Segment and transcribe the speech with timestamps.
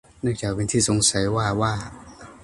[0.21, 1.23] เนื่องจากเป็นที่สงสัย
[1.61, 1.73] ว่า